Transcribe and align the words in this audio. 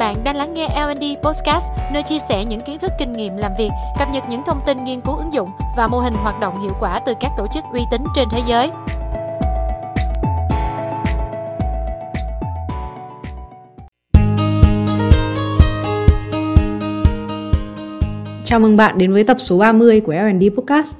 Bạn 0.00 0.24
đang 0.24 0.36
lắng 0.36 0.54
nghe 0.54 0.68
L&D 0.68 1.04
Podcast, 1.22 1.64
nơi 1.92 2.02
chia 2.02 2.18
sẻ 2.28 2.44
những 2.44 2.60
kiến 2.60 2.78
thức 2.78 2.92
kinh 2.98 3.12
nghiệm 3.12 3.36
làm 3.36 3.52
việc, 3.58 3.68
cập 3.98 4.08
nhật 4.12 4.22
những 4.30 4.42
thông 4.46 4.60
tin 4.66 4.84
nghiên 4.84 5.00
cứu 5.00 5.16
ứng 5.16 5.32
dụng 5.32 5.48
và 5.76 5.88
mô 5.88 5.98
hình 5.98 6.12
hoạt 6.14 6.40
động 6.40 6.62
hiệu 6.62 6.72
quả 6.80 7.00
từ 7.06 7.14
các 7.20 7.30
tổ 7.38 7.46
chức 7.54 7.64
uy 7.72 7.80
tín 7.90 8.02
trên 8.16 8.28
thế 8.30 8.42
giới. 8.48 8.70
Chào 18.44 18.60
mừng 18.60 18.76
bạn 18.76 18.98
đến 18.98 19.12
với 19.12 19.24
tập 19.24 19.36
số 19.40 19.58
30 19.58 20.00
của 20.00 20.12
L&D 20.12 20.44
Podcast. 20.56 20.94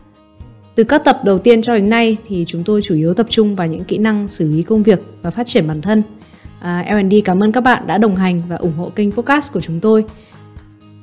Từ 0.74 0.84
các 0.84 1.04
tập 1.04 1.20
đầu 1.24 1.38
tiên 1.38 1.62
cho 1.62 1.74
đến 1.74 1.90
nay 1.90 2.16
thì 2.28 2.44
chúng 2.46 2.64
tôi 2.64 2.80
chủ 2.84 2.94
yếu 2.94 3.14
tập 3.14 3.26
trung 3.30 3.56
vào 3.56 3.66
những 3.66 3.84
kỹ 3.84 3.98
năng 3.98 4.28
xử 4.28 4.48
lý 4.52 4.62
công 4.62 4.82
việc 4.82 5.00
và 5.22 5.30
phát 5.30 5.46
triển 5.46 5.68
bản 5.68 5.82
thân– 5.82 6.02
À, 6.60 6.84
L&D 6.90 7.14
cảm 7.24 7.42
ơn 7.42 7.52
các 7.52 7.60
bạn 7.60 7.86
đã 7.86 7.98
đồng 7.98 8.16
hành 8.16 8.42
và 8.48 8.56
ủng 8.56 8.76
hộ 8.76 8.90
kênh 8.94 9.12
podcast 9.12 9.52
của 9.52 9.60
chúng 9.60 9.80
tôi. 9.80 10.04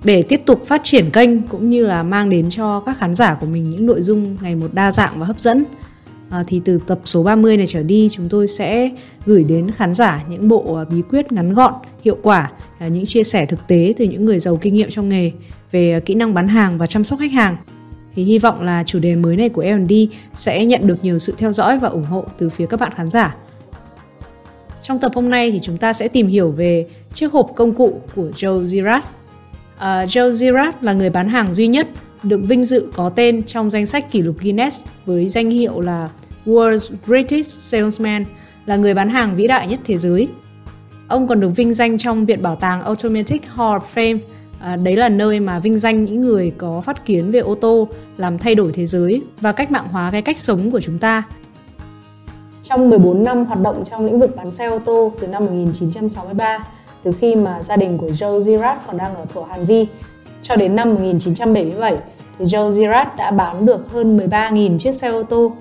Để 0.04 0.22
tiếp 0.22 0.42
tục 0.46 0.66
phát 0.66 0.82
triển 0.84 1.12
kênh 1.12 1.42
cũng 1.42 1.70
như 1.70 1.86
là 1.86 2.04
mang 2.04 2.30
đến 2.30 2.50
cho 2.50 2.80
các 2.80 2.98
khán 2.98 3.16
giả 3.16 3.34
của 3.34 3.46
mình 3.46 3.70
những 3.70 3.86
nội 3.86 4.02
dung 4.02 4.38
ngày 4.42 4.56
một 4.56 4.74
đa 4.74 4.92
dạng 4.92 5.20
và 5.20 5.26
hấp 5.26 5.40
dẫn 5.40 5.64
à, 6.30 6.44
thì 6.48 6.62
từ 6.66 6.80
tập 6.88 7.00
số 7.06 7.24
30 7.24 7.58
này 7.58 7.68
trở 7.68 7.84
đi 7.84 8.10
chúng 8.12 8.30
tôi 8.30 8.48
sẽ 8.48 8.90
gửi 9.26 9.44
đến 9.44 9.72
khán 9.72 9.94
giả 9.94 10.24
những 10.30 10.48
bộ 10.48 10.76
à, 10.76 10.84
bí 10.92 11.02
quyết 11.10 11.32
ngắn 11.32 11.54
gọn, 11.54 11.74
hiệu 12.04 12.18
quả, 12.22 12.52
à, 12.80 12.88
những 12.88 13.06
chia 13.06 13.24
sẻ 13.24 13.46
thực 13.46 13.68
tế 13.68 13.94
từ 13.98 14.06
những 14.06 14.26
người 14.26 14.40
giàu 14.40 14.58
kinh 14.62 14.74
nghiệm 14.74 14.90
trong 14.90 15.10
nghề 15.10 15.32
về 15.72 15.92
à, 15.92 16.00
kỹ 16.00 16.16
năng 16.16 16.34
bán 16.34 16.48
hàng 16.48 16.78
và 16.78 16.88
chăm 16.88 17.04
sóc 17.04 17.20
khách 17.20 17.32
hàng. 17.32 17.58
Thì 18.16 18.24
hy 18.24 18.40
vọng 18.40 18.62
là 18.62 18.84
chủ 18.84 19.00
đề 19.00 19.16
mới 19.16 19.38
này 19.38 19.50
của 19.50 19.64
L&D 19.64 19.94
sẽ 20.34 20.66
nhận 20.66 20.88
được 20.88 21.04
nhiều 21.04 21.20
sự 21.20 21.34
theo 21.38 21.54
dõi 21.54 21.80
và 21.80 21.90
ủng 21.90 22.06
hộ 22.06 22.26
từ 22.38 22.50
phía 22.50 22.66
các 22.66 22.80
bạn 22.80 22.92
khán 22.96 23.10
giả. 23.10 23.36
Trong 24.88 25.00
tập 25.00 25.12
hôm 25.16 25.30
nay 25.30 25.52
thì 25.52 25.60
chúng 25.64 25.78
ta 25.78 25.94
sẽ 25.94 26.08
tìm 26.08 26.28
hiểu 26.28 26.52
về 26.52 26.86
chiếc 27.14 27.32
hộp 27.32 27.52
công 27.56 27.74
cụ 27.74 28.02
của 28.16 28.30
Joe 28.36 28.64
Girard. 28.64 29.06
Uh, 29.76 29.82
Joe 29.82 30.32
Girard 30.32 30.78
là 30.82 30.94
người 30.94 31.10
bán 31.10 31.30
hàng 31.30 31.54
duy 31.54 31.68
nhất 31.68 31.88
được 32.24 32.42
vinh 32.44 32.66
dự 32.66 32.92
có 32.96 33.10
tên 33.10 33.44
trong 33.44 33.72
danh 33.72 33.86
sách 33.86 34.12
kỷ 34.12 34.22
lục 34.22 34.36
Guinness 34.40 34.86
với 35.06 35.30
danh 35.30 35.50
hiệu 35.50 35.82
là 35.82 36.10
World's 36.46 36.96
Greatest 37.06 37.60
Salesman, 37.60 38.26
là 38.66 38.76
người 38.76 38.94
bán 38.94 39.10
hàng 39.10 39.36
vĩ 39.36 39.48
đại 39.48 39.68
nhất 39.68 39.80
thế 39.86 39.98
giới. 39.98 40.28
Ông 41.08 41.28
còn 41.28 41.40
được 41.40 41.50
vinh 41.56 41.74
danh 41.74 41.98
trong 41.98 42.26
Viện 42.26 42.42
Bảo 42.42 42.56
tàng 42.56 42.82
Automatic 42.82 43.46
Hall 43.46 43.78
of 43.78 43.82
Fame, 43.96 44.18
à, 44.60 44.76
đấy 44.76 44.96
là 44.96 45.10
nơi 45.10 45.40
mà 45.40 45.60
vinh 45.60 45.80
danh 45.80 46.06
những 46.06 46.22
người 46.22 46.54
có 46.58 46.82
phát 46.82 47.06
kiến 47.06 47.32
về 47.32 47.40
ô 47.40 47.56
tô 47.56 47.88
làm 48.18 48.38
thay 48.38 48.56
đổi 48.56 48.72
thế 48.74 48.86
giới 48.86 49.22
và 49.42 49.52
cách 49.52 49.72
mạng 49.72 49.88
hóa 49.92 50.12
cái 50.12 50.22
cách 50.22 50.40
sống 50.40 50.72
của 50.72 50.80
chúng 50.80 50.98
ta 50.98 51.24
trong 52.70 52.90
14 52.90 53.24
năm 53.24 53.46
hoạt 53.46 53.62
động 53.62 53.84
trong 53.92 54.06
lĩnh 54.06 54.20
vực 54.20 54.36
bán 54.36 54.52
xe 54.52 54.66
ô 54.66 54.80
tô 54.80 55.12
từ 55.20 55.28
năm 55.28 55.46
1963, 55.46 56.60
từ 57.04 57.12
khi 57.20 57.36
mà 57.36 57.64
gia 57.64 57.76
đình 57.76 57.98
của 57.98 58.08
Joe 58.08 58.44
Girard 58.44 58.82
còn 58.88 58.98
đang 58.98 59.16
ở 59.16 59.26
thổ 59.34 59.44
Hàn 59.44 59.66
Vi, 59.66 59.88
cho 60.42 60.56
đến 60.56 60.76
năm 60.76 60.94
1977 60.94 61.98
thì 62.40 62.46
Joe 62.46 62.72
Girard 62.72 63.10
đã 63.18 63.32
bán 63.32 63.66
được 63.66 63.92
hơn 63.92 64.18
13.000 64.18 64.80
chiếc 64.80 64.96
xe 64.96 65.08
ô 65.08 65.24
tô. 65.24 65.52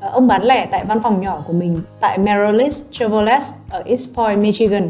Ông 0.00 0.26
bán 0.26 0.42
lẻ 0.42 0.66
tại 0.70 0.84
văn 0.84 1.02
phòng 1.02 1.20
nhỏ 1.20 1.42
của 1.46 1.52
mình 1.52 1.80
tại 2.00 2.18
Merrillis 2.18 2.84
Chevrolet 2.90 3.42
ở 3.70 3.82
East 3.86 4.16
Point, 4.16 4.38
Michigan. 4.38 4.88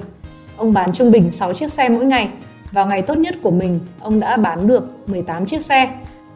Ông 0.56 0.72
bán 0.72 0.92
trung 0.92 1.10
bình 1.10 1.30
6 1.30 1.54
chiếc 1.54 1.72
xe 1.72 1.88
mỗi 1.88 2.04
ngày. 2.04 2.28
Vào 2.72 2.86
ngày 2.86 3.02
tốt 3.02 3.18
nhất 3.18 3.34
của 3.42 3.50
mình, 3.50 3.80
ông 4.00 4.20
đã 4.20 4.36
bán 4.36 4.66
được 4.66 4.88
18 5.06 5.46
chiếc 5.46 5.62
xe. 5.62 5.90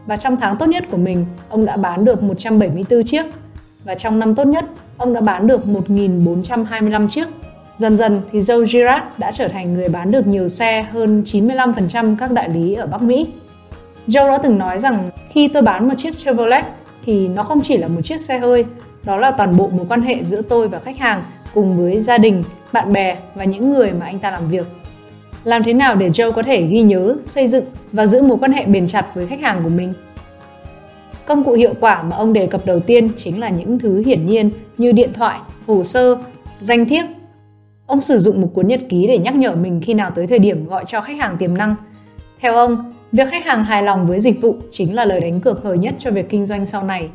Và 0.06 0.16
trong 0.16 0.36
tháng 0.36 0.56
tốt 0.56 0.66
nhất 0.66 0.84
của 0.90 0.96
mình, 0.96 1.26
ông 1.48 1.64
đã 1.64 1.76
bán 1.76 2.04
được 2.04 2.22
174 2.22 3.04
chiếc. 3.04 3.24
Và 3.84 3.94
trong 3.94 4.18
năm 4.18 4.34
tốt 4.34 4.44
nhất, 4.44 4.64
ông 5.00 5.12
đã 5.14 5.20
bán 5.20 5.46
được 5.46 5.60
1.425 5.66 7.08
chiếc. 7.08 7.28
Dần 7.78 7.96
dần 7.96 8.22
thì 8.32 8.40
Joe 8.40 8.66
Girard 8.66 9.04
đã 9.18 9.32
trở 9.32 9.48
thành 9.48 9.74
người 9.74 9.88
bán 9.88 10.10
được 10.10 10.26
nhiều 10.26 10.48
xe 10.48 10.82
hơn 10.82 11.22
95% 11.26 12.16
các 12.16 12.32
đại 12.32 12.48
lý 12.48 12.74
ở 12.74 12.86
Bắc 12.86 13.02
Mỹ. 13.02 13.26
Joe 14.06 14.30
đã 14.30 14.38
từng 14.38 14.58
nói 14.58 14.78
rằng 14.78 15.10
khi 15.30 15.48
tôi 15.48 15.62
bán 15.62 15.88
một 15.88 15.94
chiếc 15.98 16.16
Chevrolet 16.16 16.64
thì 17.06 17.28
nó 17.28 17.42
không 17.42 17.60
chỉ 17.62 17.76
là 17.76 17.88
một 17.88 18.00
chiếc 18.04 18.20
xe 18.20 18.38
hơi, 18.38 18.64
đó 19.04 19.16
là 19.16 19.30
toàn 19.30 19.56
bộ 19.56 19.68
mối 19.68 19.86
quan 19.88 20.00
hệ 20.00 20.22
giữa 20.22 20.42
tôi 20.42 20.68
và 20.68 20.78
khách 20.78 20.98
hàng 20.98 21.22
cùng 21.54 21.78
với 21.78 22.00
gia 22.00 22.18
đình, 22.18 22.44
bạn 22.72 22.92
bè 22.92 23.16
và 23.34 23.44
những 23.44 23.72
người 23.72 23.92
mà 23.92 24.06
anh 24.06 24.18
ta 24.18 24.30
làm 24.30 24.48
việc. 24.48 24.66
Làm 25.44 25.62
thế 25.64 25.72
nào 25.72 25.94
để 25.94 26.08
Joe 26.08 26.32
có 26.32 26.42
thể 26.42 26.62
ghi 26.62 26.82
nhớ, 26.82 27.16
xây 27.22 27.48
dựng 27.48 27.64
và 27.92 28.06
giữ 28.06 28.22
mối 28.22 28.38
quan 28.40 28.52
hệ 28.52 28.64
bền 28.64 28.88
chặt 28.88 29.06
với 29.14 29.26
khách 29.26 29.40
hàng 29.40 29.60
của 29.62 29.70
mình? 29.70 29.92
Công 31.30 31.44
cụ 31.44 31.52
hiệu 31.52 31.74
quả 31.80 32.02
mà 32.02 32.16
ông 32.16 32.32
đề 32.32 32.46
cập 32.46 32.66
đầu 32.66 32.80
tiên 32.80 33.08
chính 33.16 33.40
là 33.40 33.48
những 33.48 33.78
thứ 33.78 34.02
hiển 34.06 34.26
nhiên 34.26 34.50
như 34.78 34.92
điện 34.92 35.10
thoại, 35.14 35.40
hồ 35.66 35.84
sơ, 35.84 36.16
danh 36.60 36.84
thiếp. 36.84 37.04
Ông 37.86 38.00
sử 38.00 38.18
dụng 38.18 38.40
một 38.40 38.48
cuốn 38.54 38.68
nhật 38.68 38.80
ký 38.88 39.06
để 39.06 39.18
nhắc 39.18 39.34
nhở 39.34 39.54
mình 39.54 39.80
khi 39.84 39.94
nào 39.94 40.10
tới 40.10 40.26
thời 40.26 40.38
điểm 40.38 40.66
gọi 40.66 40.84
cho 40.88 41.00
khách 41.00 41.16
hàng 41.18 41.36
tiềm 41.36 41.56
năng. 41.56 41.74
Theo 42.40 42.54
ông, 42.54 42.92
việc 43.12 43.28
khách 43.30 43.44
hàng 43.46 43.64
hài 43.64 43.82
lòng 43.82 44.06
với 44.06 44.20
dịch 44.20 44.42
vụ 44.42 44.56
chính 44.72 44.94
là 44.94 45.04
lời 45.04 45.20
đánh 45.20 45.40
cược 45.40 45.62
hời 45.62 45.78
nhất 45.78 45.94
cho 45.98 46.10
việc 46.10 46.28
kinh 46.28 46.46
doanh 46.46 46.66
sau 46.66 46.84
này. 46.84 47.08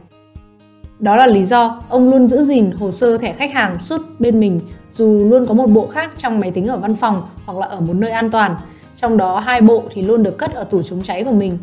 Đó 1.00 1.16
là 1.16 1.28
lý 1.28 1.46
do 1.46 1.82
ông 1.90 2.10
luôn 2.10 2.28
giữ 2.28 2.44
gìn 2.44 2.72
hồ 2.72 2.92
sơ 2.92 3.18
thẻ 3.18 3.34
khách 3.34 3.54
hàng 3.54 3.80
suốt 3.80 4.02
bên 4.20 4.40
mình 4.40 4.60
dù 4.92 5.30
luôn 5.30 5.46
có 5.48 5.54
một 5.54 5.68
bộ 5.68 5.88
khác 5.88 6.12
trong 6.18 6.40
máy 6.40 6.52
tính 6.52 6.68
ở 6.68 6.78
văn 6.78 6.96
phòng 6.96 7.22
hoặc 7.46 7.60
là 7.60 7.68
ở 7.68 7.80
một 7.80 7.94
nơi 7.94 8.12
an 8.12 8.32
toàn. 8.32 8.56
Trong 8.96 9.18
đó 9.18 9.40
hai 9.40 9.62
bộ 9.62 9.84
thì 9.94 10.02
luôn 10.02 10.24
được 10.24 10.38
cất 10.38 10.54
ở 10.54 10.64
tủ 10.64 10.82
chống 10.82 11.02
cháy 11.02 11.24
của 11.24 11.32
mình 11.32 11.58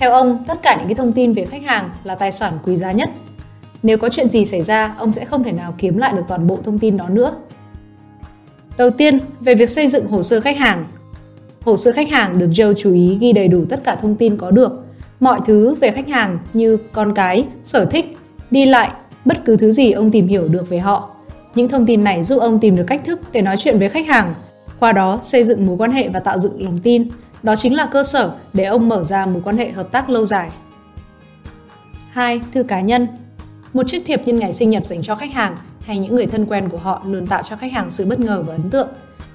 theo 0.00 0.10
ông, 0.12 0.44
tất 0.44 0.62
cả 0.62 0.76
những 0.78 0.88
cái 0.88 0.94
thông 0.94 1.12
tin 1.12 1.32
về 1.32 1.44
khách 1.44 1.62
hàng 1.62 1.90
là 2.04 2.14
tài 2.14 2.32
sản 2.32 2.52
quý 2.64 2.76
giá 2.76 2.92
nhất. 2.92 3.10
Nếu 3.82 3.98
có 3.98 4.08
chuyện 4.08 4.30
gì 4.30 4.44
xảy 4.44 4.62
ra, 4.62 4.94
ông 4.98 5.12
sẽ 5.12 5.24
không 5.24 5.44
thể 5.44 5.52
nào 5.52 5.74
kiếm 5.78 5.98
lại 5.98 6.12
được 6.16 6.22
toàn 6.28 6.46
bộ 6.46 6.58
thông 6.64 6.78
tin 6.78 6.96
đó 6.96 7.08
nữa. 7.08 7.34
Đầu 8.78 8.90
tiên, 8.90 9.18
về 9.40 9.54
việc 9.54 9.70
xây 9.70 9.88
dựng 9.88 10.06
hồ 10.06 10.22
sơ 10.22 10.40
khách 10.40 10.58
hàng. 10.58 10.84
Hồ 11.64 11.76
sơ 11.76 11.92
khách 11.92 12.08
hàng 12.08 12.38
được 12.38 12.48
Joe 12.50 12.74
chú 12.74 12.92
ý 12.92 13.18
ghi 13.20 13.32
đầy 13.32 13.48
đủ 13.48 13.64
tất 13.68 13.80
cả 13.84 13.94
thông 13.94 14.16
tin 14.16 14.36
có 14.36 14.50
được. 14.50 14.84
Mọi 15.20 15.40
thứ 15.46 15.74
về 15.74 15.90
khách 15.90 16.08
hàng 16.08 16.38
như 16.52 16.76
con 16.92 17.14
cái, 17.14 17.44
sở 17.64 17.84
thích, 17.84 18.16
đi 18.50 18.64
lại, 18.64 18.90
bất 19.24 19.44
cứ 19.44 19.56
thứ 19.56 19.72
gì 19.72 19.92
ông 19.92 20.10
tìm 20.10 20.26
hiểu 20.26 20.48
được 20.48 20.68
về 20.68 20.78
họ. 20.78 21.10
Những 21.54 21.68
thông 21.68 21.86
tin 21.86 22.04
này 22.04 22.24
giúp 22.24 22.40
ông 22.40 22.60
tìm 22.60 22.76
được 22.76 22.84
cách 22.86 23.00
thức 23.04 23.20
để 23.32 23.42
nói 23.42 23.56
chuyện 23.56 23.78
với 23.78 23.88
khách 23.88 24.06
hàng, 24.06 24.34
qua 24.80 24.92
đó 24.92 25.18
xây 25.22 25.44
dựng 25.44 25.66
mối 25.66 25.76
quan 25.76 25.92
hệ 25.92 26.08
và 26.08 26.20
tạo 26.20 26.38
dựng 26.38 26.64
lòng 26.64 26.78
tin, 26.82 27.08
đó 27.42 27.56
chính 27.56 27.74
là 27.74 27.86
cơ 27.86 28.04
sở 28.04 28.32
để 28.52 28.64
ông 28.64 28.88
mở 28.88 29.04
ra 29.04 29.26
mối 29.26 29.42
quan 29.44 29.56
hệ 29.56 29.70
hợp 29.70 29.92
tác 29.92 30.10
lâu 30.10 30.24
dài. 30.24 30.50
2. 32.10 32.40
Thư 32.52 32.62
cá 32.62 32.80
nhân 32.80 33.06
Một 33.72 33.82
chiếc 33.86 34.02
thiệp 34.06 34.20
nhân 34.26 34.38
ngày 34.38 34.52
sinh 34.52 34.70
nhật 34.70 34.84
dành 34.84 35.02
cho 35.02 35.14
khách 35.14 35.32
hàng 35.32 35.56
hay 35.84 35.98
những 35.98 36.14
người 36.14 36.26
thân 36.26 36.46
quen 36.46 36.68
của 36.68 36.78
họ 36.78 37.02
luôn 37.06 37.26
tạo 37.26 37.42
cho 37.42 37.56
khách 37.56 37.72
hàng 37.72 37.90
sự 37.90 38.06
bất 38.06 38.20
ngờ 38.20 38.44
và 38.46 38.54
ấn 38.54 38.70
tượng. 38.70 38.88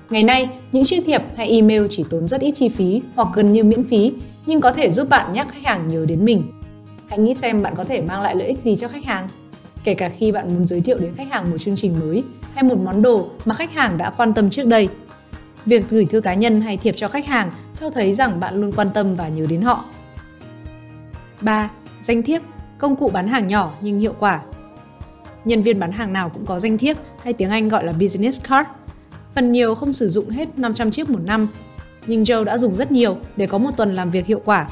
Ngày 0.09 0.23
nay, 0.23 0.49
những 0.71 0.85
chiếc 0.85 1.03
thiệp 1.05 1.21
hay 1.37 1.49
email 1.49 1.85
chỉ 1.89 2.05
tốn 2.09 2.27
rất 2.27 2.41
ít 2.41 2.51
chi 2.51 2.69
phí 2.69 3.01
hoặc 3.15 3.27
gần 3.33 3.51
như 3.51 3.63
miễn 3.63 3.83
phí, 3.83 4.13
nhưng 4.45 4.61
có 4.61 4.71
thể 4.71 4.91
giúp 4.91 5.09
bạn 5.09 5.33
nhắc 5.33 5.47
khách 5.53 5.63
hàng 5.63 5.87
nhớ 5.87 6.05
đến 6.07 6.25
mình. 6.25 6.43
Hãy 7.09 7.19
nghĩ 7.19 7.33
xem 7.33 7.63
bạn 7.63 7.73
có 7.77 7.83
thể 7.83 8.01
mang 8.01 8.21
lại 8.21 8.35
lợi 8.35 8.47
ích 8.47 8.59
gì 8.59 8.75
cho 8.75 8.87
khách 8.87 9.05
hàng. 9.05 9.27
Kể 9.83 9.93
cả 9.93 10.09
khi 10.09 10.31
bạn 10.31 10.53
muốn 10.53 10.67
giới 10.67 10.81
thiệu 10.81 10.97
đến 10.97 11.13
khách 11.15 11.31
hàng 11.31 11.51
một 11.51 11.57
chương 11.57 11.75
trình 11.75 11.99
mới 11.99 12.23
hay 12.53 12.63
một 12.63 12.77
món 12.77 13.01
đồ 13.01 13.27
mà 13.45 13.55
khách 13.55 13.73
hàng 13.73 13.97
đã 13.97 14.09
quan 14.09 14.33
tâm 14.33 14.49
trước 14.49 14.65
đây. 14.65 14.89
Việc 15.65 15.89
gửi 15.89 16.05
thư 16.05 16.21
cá 16.21 16.33
nhân 16.33 16.61
hay 16.61 16.77
thiệp 16.77 16.95
cho 16.97 17.07
khách 17.07 17.25
hàng 17.25 17.51
cho 17.79 17.89
thấy 17.89 18.13
rằng 18.13 18.39
bạn 18.39 18.61
luôn 18.61 18.71
quan 18.71 18.89
tâm 18.93 19.15
và 19.15 19.27
nhớ 19.27 19.45
đến 19.49 19.61
họ. 19.61 19.85
3. 21.41 21.69
Danh 22.01 22.23
thiếp, 22.23 22.41
công 22.77 22.95
cụ 22.95 23.09
bán 23.13 23.27
hàng 23.27 23.47
nhỏ 23.47 23.73
nhưng 23.81 23.99
hiệu 23.99 24.13
quả. 24.19 24.41
Nhân 25.45 25.61
viên 25.61 25.79
bán 25.79 25.91
hàng 25.91 26.13
nào 26.13 26.29
cũng 26.29 26.45
có 26.45 26.59
danh 26.59 26.77
thiếp 26.77 26.97
hay 27.23 27.33
tiếng 27.33 27.49
Anh 27.49 27.69
gọi 27.69 27.83
là 27.85 27.91
business 27.91 28.43
card. 28.49 28.69
Phần 29.35 29.51
nhiều 29.51 29.75
không 29.75 29.93
sử 29.93 30.09
dụng 30.09 30.29
hết 30.29 30.59
500 30.59 30.91
chiếc 30.91 31.09
một 31.09 31.19
năm, 31.25 31.47
nhưng 32.07 32.23
Joe 32.23 32.43
đã 32.43 32.57
dùng 32.57 32.75
rất 32.75 32.91
nhiều 32.91 33.17
để 33.35 33.47
có 33.47 33.57
một 33.57 33.71
tuần 33.77 33.95
làm 33.95 34.11
việc 34.11 34.25
hiệu 34.25 34.41
quả. 34.45 34.67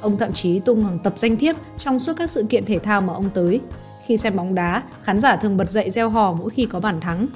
Ông 0.00 0.18
thậm 0.18 0.32
chí 0.32 0.60
tung 0.60 0.84
hàng 0.84 0.98
tập 0.98 1.14
danh 1.16 1.36
thiếp 1.36 1.56
trong 1.78 2.00
suốt 2.00 2.12
các 2.16 2.30
sự 2.30 2.46
kiện 2.48 2.64
thể 2.64 2.78
thao 2.78 3.00
mà 3.00 3.12
ông 3.12 3.30
tới. 3.34 3.60
Khi 4.06 4.16
xem 4.16 4.36
bóng 4.36 4.54
đá, 4.54 4.82
khán 5.02 5.20
giả 5.20 5.36
thường 5.36 5.56
bật 5.56 5.70
dậy 5.70 5.90
reo 5.90 6.10
hò 6.10 6.32
mỗi 6.32 6.50
khi 6.50 6.66
có 6.66 6.80
bàn 6.80 7.00
thắng, 7.00 7.26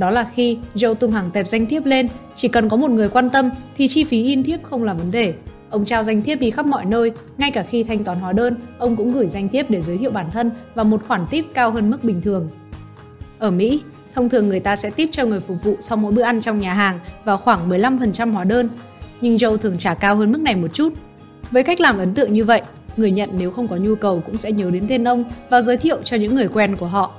đó 0.00 0.10
là 0.10 0.26
khi 0.34 0.58
Joe 0.74 0.94
tung 0.94 1.12
hàng 1.12 1.30
tệp 1.30 1.48
danh 1.48 1.66
thiếp 1.66 1.86
lên, 1.86 2.08
chỉ 2.36 2.48
cần 2.48 2.68
có 2.68 2.76
một 2.76 2.90
người 2.90 3.08
quan 3.08 3.30
tâm 3.30 3.50
thì 3.76 3.88
chi 3.88 4.04
phí 4.04 4.24
in 4.24 4.42
thiếp 4.42 4.62
không 4.62 4.84
là 4.84 4.94
vấn 4.94 5.10
đề. 5.10 5.34
Ông 5.70 5.84
trao 5.84 6.04
danh 6.04 6.22
thiếp 6.22 6.40
đi 6.40 6.50
khắp 6.50 6.66
mọi 6.66 6.84
nơi, 6.84 7.12
ngay 7.38 7.50
cả 7.50 7.62
khi 7.62 7.84
thanh 7.84 8.04
toán 8.04 8.20
hóa 8.20 8.32
đơn, 8.32 8.54
ông 8.78 8.96
cũng 8.96 9.12
gửi 9.12 9.28
danh 9.28 9.48
thiếp 9.48 9.70
để 9.70 9.82
giới 9.82 9.98
thiệu 9.98 10.10
bản 10.10 10.30
thân 10.32 10.50
và 10.74 10.84
một 10.84 11.02
khoản 11.08 11.26
tip 11.30 11.44
cao 11.54 11.70
hơn 11.70 11.90
mức 11.90 12.04
bình 12.04 12.22
thường. 12.22 12.48
Ở 13.38 13.50
Mỹ, 13.50 13.80
thông 14.14 14.28
thường 14.28 14.48
người 14.48 14.60
ta 14.60 14.76
sẽ 14.76 14.90
tip 14.90 15.08
cho 15.12 15.24
người 15.24 15.40
phục 15.40 15.56
vụ 15.64 15.76
sau 15.80 15.96
mỗi 15.96 16.12
bữa 16.12 16.22
ăn 16.22 16.40
trong 16.40 16.58
nhà 16.58 16.74
hàng 16.74 16.98
vào 17.24 17.36
khoảng 17.36 17.70
15% 17.70 18.32
hóa 18.32 18.44
đơn, 18.44 18.68
nhưng 19.20 19.36
Joe 19.36 19.56
thường 19.56 19.78
trả 19.78 19.94
cao 19.94 20.16
hơn 20.16 20.32
mức 20.32 20.40
này 20.40 20.56
một 20.56 20.68
chút. 20.72 20.92
Với 21.50 21.62
cách 21.62 21.80
làm 21.80 21.98
ấn 21.98 22.14
tượng 22.14 22.32
như 22.32 22.44
vậy, 22.44 22.62
người 22.96 23.10
nhận 23.10 23.30
nếu 23.38 23.50
không 23.50 23.68
có 23.68 23.76
nhu 23.76 23.94
cầu 23.94 24.22
cũng 24.26 24.38
sẽ 24.38 24.52
nhớ 24.52 24.70
đến 24.70 24.84
tên 24.88 25.08
ông 25.08 25.24
và 25.50 25.60
giới 25.60 25.76
thiệu 25.76 26.02
cho 26.04 26.16
những 26.16 26.34
người 26.34 26.48
quen 26.48 26.76
của 26.76 26.86
họ. 26.86 27.14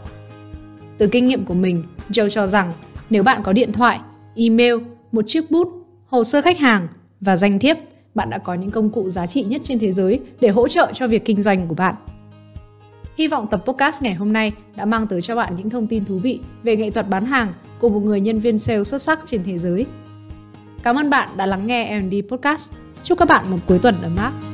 Từ 0.98 1.08
kinh 1.08 1.28
nghiệm 1.28 1.46
của 1.46 1.54
mình, 1.54 1.84
Joe 2.12 2.30
cho 2.30 2.48
rằng 2.48 2.74
nếu 3.10 3.24
bạn 3.24 3.44
có 3.44 3.54
điện 3.54 3.72
thoại, 3.72 4.00
email, 4.36 4.76
một 5.12 5.26
chiếc 5.28 5.52
bút, 5.52 5.68
hồ 6.08 6.24
sơ 6.24 6.42
khách 6.42 6.60
hàng 6.60 6.88
và 7.22 7.36
danh 7.36 7.60
thiếp, 7.60 7.78
bạn 8.16 8.30
đã 8.30 8.38
có 8.38 8.54
những 8.54 8.72
công 8.72 8.90
cụ 8.90 9.10
giá 9.10 9.28
trị 9.28 9.44
nhất 9.44 9.62
trên 9.64 9.80
thế 9.80 9.92
giới 9.92 10.20
để 10.40 10.50
hỗ 10.50 10.68
trợ 10.68 10.92
cho 10.94 11.08
việc 11.08 11.26
kinh 11.26 11.42
doanh 11.42 11.68
của 11.68 11.76
bạn. 11.76 11.96
Hy 13.18 13.28
vọng 13.28 13.48
tập 13.52 13.62
podcast 13.66 14.04
ngày 14.04 14.14
hôm 14.14 14.34
nay 14.34 14.52
đã 14.76 14.86
mang 14.86 15.08
tới 15.08 15.22
cho 15.22 15.36
bạn 15.36 15.56
những 15.58 15.70
thông 15.70 15.88
tin 15.88 16.06
thú 16.06 16.18
vị 16.18 16.40
về 16.64 16.76
nghệ 16.76 16.92
thuật 16.92 17.10
bán 17.10 17.26
hàng 17.26 17.54
của 17.80 17.90
một 17.90 18.00
người 18.00 18.22
nhân 18.22 18.40
viên 18.40 18.60
sale 18.60 18.84
xuất 18.84 19.02
sắc 19.02 19.20
trên 19.26 19.44
thế 19.44 19.58
giới. 19.58 19.86
Cảm 20.84 20.96
ơn 20.96 21.10
bạn 21.10 21.30
đã 21.38 21.46
lắng 21.46 21.68
nghe 21.68 22.00
L&D 22.00 22.16
Podcast. 22.30 22.72
Chúc 23.04 23.18
các 23.20 23.28
bạn 23.28 23.52
một 23.52 23.58
cuối 23.68 23.80
tuần 23.80 23.96
ấm 24.04 24.16
áp. 24.16 24.51